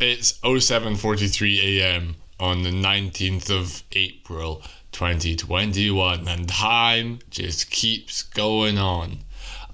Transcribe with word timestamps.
It's 0.00 0.40
07:43 0.40 1.58
a.m. 1.58 2.16
on 2.40 2.62
the 2.62 2.70
19th 2.70 3.50
of 3.50 3.82
April 3.92 4.62
2021 4.92 6.26
and 6.26 6.48
time 6.48 7.18
just 7.28 7.70
keeps 7.70 8.22
going 8.22 8.78
on. 8.78 9.18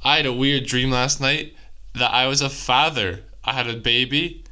I 0.02 0.16
had 0.16 0.26
a 0.26 0.32
weird 0.32 0.66
dream 0.66 0.90
last 0.90 1.20
night 1.20 1.54
that 1.94 2.10
I 2.12 2.26
was 2.26 2.40
a 2.40 2.50
father. 2.50 3.22
I 3.44 3.52
had 3.52 3.68
a 3.68 3.76
baby. 3.76 4.42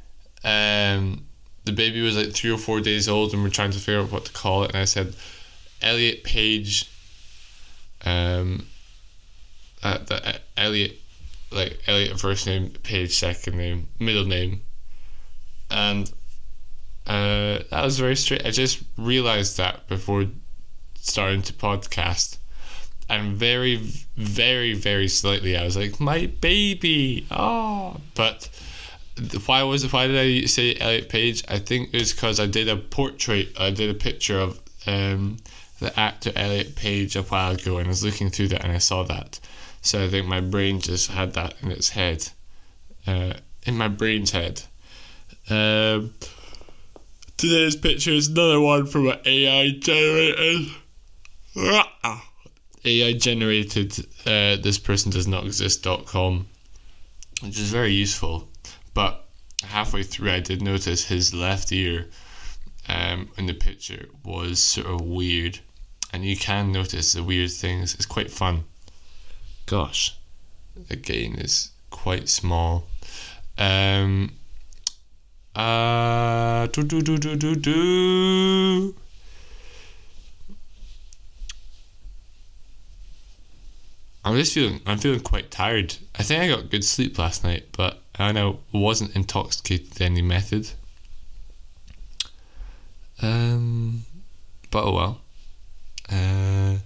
Um 0.45 1.25
the 1.65 1.73
baby 1.73 2.01
was 2.01 2.15
like 2.15 2.31
3 2.31 2.51
or 2.51 2.57
4 2.57 2.79
days 2.79 3.09
old 3.09 3.33
and 3.33 3.43
we're 3.43 3.49
trying 3.49 3.71
to 3.71 3.79
figure 3.79 3.99
out 3.99 4.11
what 4.13 4.23
to 4.25 4.31
call 4.31 4.63
it 4.63 4.69
and 4.69 4.77
I 4.77 4.85
said 4.85 5.13
Elliot 5.81 6.23
Page 6.23 6.89
um 8.05 8.65
uh, 9.81 9.97
the, 9.97 10.25
uh, 10.25 10.37
Elliot 10.55 11.02
like 11.53 11.81
Elliot 11.87 12.19
first 12.19 12.47
name, 12.47 12.71
Page 12.83 13.15
second 13.15 13.57
name, 13.57 13.87
middle 13.99 14.25
name, 14.25 14.61
and 15.69 16.11
uh, 17.07 17.59
that 17.69 17.83
was 17.83 17.99
very 17.99 18.15
straight. 18.15 18.45
I 18.45 18.51
just 18.51 18.83
realized 18.97 19.57
that 19.57 19.87
before 19.87 20.25
starting 20.95 21.41
to 21.43 21.53
podcast, 21.53 22.37
and 23.09 23.35
very, 23.35 23.75
very, 24.15 24.73
very 24.73 25.07
slightly, 25.07 25.57
I 25.57 25.63
was 25.63 25.75
like, 25.75 25.99
"My 25.99 26.27
baby!" 26.27 27.25
Oh, 27.29 27.97
but 28.15 28.49
why 29.45 29.63
was 29.63 29.91
why 29.91 30.07
did 30.07 30.17
I 30.17 30.45
say 30.45 30.75
Elliot 30.79 31.09
Page? 31.09 31.43
I 31.47 31.59
think 31.59 31.93
it 31.93 31.99
was 31.99 32.13
because 32.13 32.39
I 32.39 32.47
did 32.47 32.69
a 32.69 32.77
portrait. 32.77 33.49
I 33.59 33.71
did 33.71 33.89
a 33.89 33.93
picture 33.93 34.39
of 34.39 34.59
um, 34.87 35.37
the 35.79 35.97
actor 35.99 36.31
Elliot 36.35 36.75
Page 36.75 37.15
a 37.15 37.23
while 37.23 37.53
ago, 37.53 37.77
and 37.77 37.87
I 37.87 37.89
was 37.89 38.03
looking 38.03 38.29
through 38.29 38.49
that, 38.49 38.63
and 38.63 38.71
I 38.71 38.79
saw 38.79 39.03
that. 39.03 39.39
So 39.83 40.01
I 40.01 40.09
think 40.09 40.25
my 40.27 40.39
brain 40.39 40.79
just 40.79 41.11
had 41.11 41.33
that 41.33 41.55
in 41.61 41.69
its 41.69 41.89
head, 41.89 42.29
uh, 43.05 43.33
in 43.63 43.77
my 43.77 43.89
brain's 43.89 44.31
head. 44.31 44.63
Um, 45.49 46.13
today's 47.35 47.75
picture 47.75 48.11
is 48.11 48.29
another 48.29 48.61
one 48.61 48.85
from 48.85 49.09
an 49.09 49.19
AI 49.25 49.71
generated. 49.71 50.71
AI 52.85 53.13
generated. 53.13 53.99
Uh, 54.25 54.55
this 54.55 54.79
person 54.79 55.11
does 55.11 55.27
not 55.27 55.45
exist.com, 55.45 56.47
which 57.41 57.59
is 57.59 57.69
very 57.69 57.91
useful. 57.91 58.47
But 58.93 59.27
halfway 59.63 60.03
through, 60.03 60.31
I 60.31 60.39
did 60.39 60.61
notice 60.61 61.03
his 61.03 61.33
left 61.33 61.73
ear 61.73 62.07
um, 62.87 63.31
in 63.37 63.47
the 63.47 63.53
picture 63.53 64.07
was 64.23 64.63
sort 64.63 64.87
of 64.87 65.01
weird, 65.01 65.59
and 66.13 66.23
you 66.23 66.37
can 66.37 66.71
notice 66.71 67.11
the 67.11 67.23
weird 67.23 67.51
things. 67.51 67.95
It's 67.95 68.05
quite 68.05 68.31
fun 68.31 68.63
gosh, 69.65 70.17
again 70.89 71.35
is 71.35 71.71
quite 71.89 72.29
small. 72.29 72.87
Um, 73.57 74.33
uh, 75.55 76.67
do, 76.67 76.83
do, 76.83 77.01
do, 77.01 77.17
do, 77.17 77.35
do, 77.35 77.55
do. 77.55 78.95
I'm 84.25 84.35
just 84.37 84.53
feeling 84.53 84.79
I'm 84.85 84.97
feeling 84.97 85.19
quite 85.19 85.51
tired. 85.51 85.95
I 86.17 86.23
think 86.23 86.41
I 86.41 86.47
got 86.47 86.69
good 86.69 86.83
sleep 86.83 87.17
last 87.19 87.43
night, 87.43 87.65
but 87.75 87.99
I 88.17 88.31
know 88.31 88.59
wasn't 88.71 89.15
intoxicated 89.15 90.01
any 90.01 90.21
method. 90.21 90.69
Um, 93.21 94.03
but 94.71 94.83
oh 94.85 94.93
well. 94.93 95.21
Uh, 96.09 96.77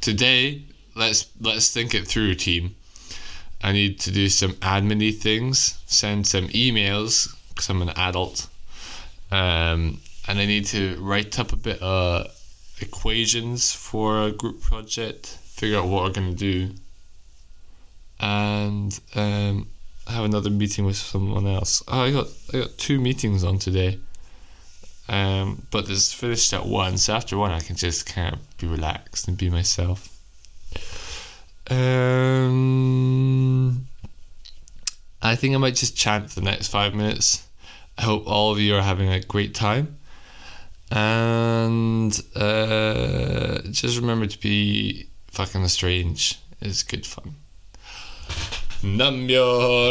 today 0.00 0.62
let's 0.96 1.26
let's 1.40 1.72
think 1.72 1.94
it 1.94 2.08
through, 2.08 2.34
team. 2.34 2.74
I 3.62 3.72
need 3.72 4.00
to 4.00 4.10
do 4.10 4.28
some 4.28 4.52
admin 4.54 5.14
things, 5.16 5.78
send 5.86 6.26
some 6.26 6.48
emails 6.48 7.34
because 7.48 7.68
I'm 7.70 7.82
an 7.82 7.90
adult, 7.90 8.48
um, 9.30 10.00
and 10.28 10.38
I 10.38 10.46
need 10.46 10.66
to 10.66 10.96
write 11.00 11.38
up 11.38 11.52
a 11.52 11.56
bit 11.56 11.80
of 11.80 12.26
equations 12.80 13.72
for 13.72 14.24
a 14.24 14.32
group 14.32 14.60
project, 14.60 15.26
figure 15.44 15.78
out 15.78 15.86
what 15.86 16.04
we're 16.04 16.10
gonna 16.10 16.34
do, 16.34 16.70
and 18.20 18.98
um, 19.14 19.68
have 20.06 20.24
another 20.24 20.50
meeting 20.50 20.84
with 20.84 20.96
someone 20.96 21.46
else. 21.46 21.82
Oh, 21.88 22.00
I 22.00 22.12
got 22.12 22.26
I 22.52 22.58
got 22.58 22.78
two 22.78 22.98
meetings 23.00 23.44
on 23.44 23.58
today. 23.58 23.98
Um, 25.08 25.64
but 25.70 25.86
this 25.86 26.12
finished 26.12 26.52
at 26.52 26.66
one, 26.66 26.98
so 26.98 27.14
after 27.14 27.36
one 27.38 27.52
I 27.52 27.60
can 27.60 27.76
just 27.76 28.06
kind 28.06 28.34
of 28.34 28.58
be 28.58 28.66
relaxed 28.66 29.28
and 29.28 29.38
be 29.38 29.48
myself. 29.48 30.15
Um, 31.68 32.66
I 35.22 35.34
think 35.34 35.54
I 35.54 35.58
might 35.58 35.74
just 35.74 35.96
chant 35.96 36.30
for 36.30 36.40
the 36.40 36.46
next 36.46 36.68
five 36.68 36.94
minutes. 36.94 37.46
I 37.98 38.02
hope 38.02 38.26
all 38.26 38.52
of 38.52 38.60
you 38.60 38.76
are 38.76 38.82
having 38.82 39.08
a 39.08 39.20
great 39.20 39.54
time. 39.54 39.98
And 40.90 42.18
uh, 42.36 43.62
just 43.70 43.98
remember 43.98 44.26
to 44.26 44.38
be 44.38 45.08
fucking 45.28 45.66
strange. 45.68 46.38
It's 46.60 46.82
good 46.82 47.04
fun. 47.04 47.34
Namyo 48.82 49.90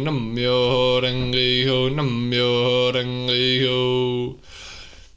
Ho, 0.00 0.06
Namyo 0.06 1.02
Renge 1.02 1.66
Ho, 1.66 1.90
Namyo 1.90 2.92
Renge 2.92 3.66
Ho. 3.66 4.36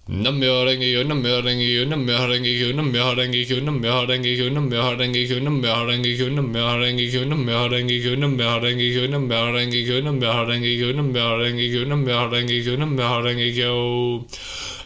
Namyo 0.10 0.66
renge 0.66 0.92
kyo, 0.92 1.04
namyo 1.04 1.42
renge 1.42 1.64
kyo, 1.64 1.86
namyo 1.88 2.28
renge 2.28 2.60
kyo, 2.60 2.76
namyo 2.76 3.16
renge 3.16 3.48
kyo, 3.48 3.60
namyo 3.64 4.06
renge 4.06 4.36
kyo, 4.36 4.50
namyo 4.52 4.92
renge 5.00 5.24
kyo, 5.24 5.40
namyo 5.40 5.88
renge 5.88 6.12
kyo, 6.20 6.28
namyo 6.28 6.76
renge 6.76 7.08
kyo, 7.08 7.24
namyo 7.24 7.70
renge 7.72 8.02
kyo, 8.04 8.16
namyo 8.20 8.60
renge 8.60 8.92
kyo, 8.92 9.08
namyo 9.08 9.48
renge 9.56 9.80
kyo, 9.88 10.02
namyo 10.04 10.44
renge 10.44 10.76
kyo, 10.76 10.92
namyo 10.92 11.28
renge 11.40 11.66
kyo, 11.72 11.86
namyo 11.88 12.20
renge 12.28 12.58
kyo, 12.64 12.76
namyo 12.76 13.22
renge 13.24 13.48
kyo. 13.56 13.72
Namyo 13.72 14.63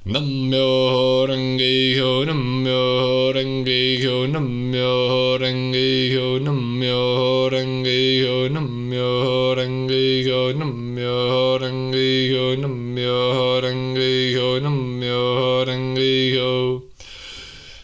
Namyo 0.00 1.28
renge 1.28 1.92
kyo, 1.92 2.24
namyo 2.24 3.36
renge 3.36 4.00
kyo, 4.00 4.24
namyo 4.32 5.36
renge 5.36 6.08
kyo, 6.08 6.40
namyo 6.40 7.52
renge 7.52 8.24
kyo, 8.24 8.48
namyo 8.48 9.52
renge 9.52 10.24
kyo, 10.24 10.56
namyo 10.56 11.60
renge 11.60 12.32
kyo, 12.32 12.56
namyo 12.56 13.60
renge 13.60 14.32
kyo, 14.32 14.48
namyo 14.64 15.68
renge 15.68 16.32
kyo. 16.32 16.80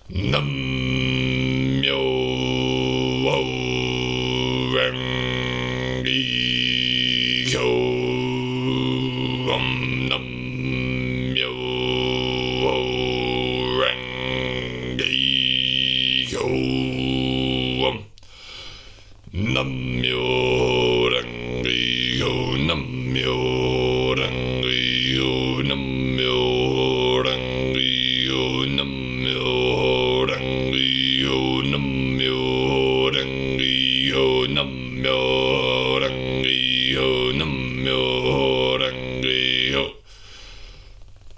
Namyo 0.09 2.01
renge 4.73 6.17
kyo, 7.45 7.69
um, 9.53 9.69
namyo 10.09 10.36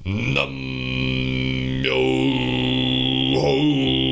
Nam 0.09 1.83
yo 1.85 1.99
ho. 3.43 4.08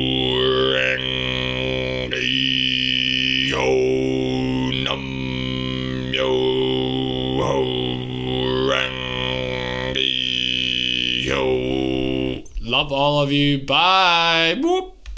Love 12.77 12.93
all 12.93 13.21
of 13.23 13.31
you. 13.31 13.57
Bye. 13.57 14.93